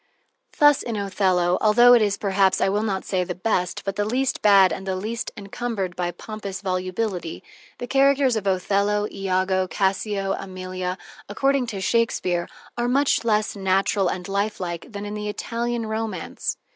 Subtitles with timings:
[0.57, 4.03] Thus, in "Othello," altho that is, perhaps, I will not say the best, but the
[4.03, 7.43] least bad and the least encumbered by pompous volubility,
[7.77, 10.97] the characters of Othello, Iago, Cassio, Emilia,
[11.29, 12.47] according to Shakespeare,
[12.79, 16.57] are much less natural and lifelike than in the Italian romance.